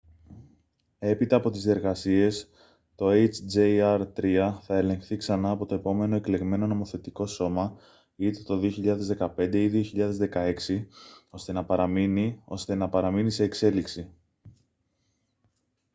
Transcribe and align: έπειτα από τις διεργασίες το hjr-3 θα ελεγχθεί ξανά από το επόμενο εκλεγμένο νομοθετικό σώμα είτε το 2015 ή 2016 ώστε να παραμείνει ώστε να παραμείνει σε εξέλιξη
έπειτα 0.99 1.35
από 1.35 1.49
τις 1.49 1.63
διεργασίες 1.63 2.49
το 2.95 3.07
hjr-3 3.11 4.57
θα 4.61 4.77
ελεγχθεί 4.77 5.17
ξανά 5.17 5.49
από 5.49 5.65
το 5.65 5.75
επόμενο 5.75 6.15
εκλεγμένο 6.15 6.67
νομοθετικό 6.67 7.25
σώμα 7.27 7.75
είτε 8.15 8.39
το 8.43 8.59
2015 9.17 9.49
ή 9.55 9.91
2016 9.95 10.55
ώστε 11.29 11.51
να 11.51 11.65
παραμείνει 11.65 12.41
ώστε 12.45 12.75
να 12.75 12.89
παραμείνει 12.89 13.31
σε 13.31 13.43
εξέλιξη 13.43 14.13